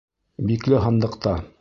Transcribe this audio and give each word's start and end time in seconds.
Бикле 0.51 0.81
һандыҡта 0.87 1.39